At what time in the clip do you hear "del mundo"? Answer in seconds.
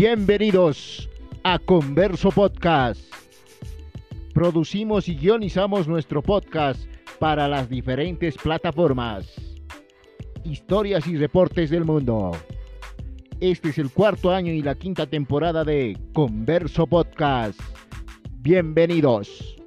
11.68-12.32